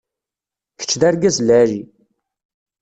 [0.79, 1.81] Kecc d argaz n lɛali.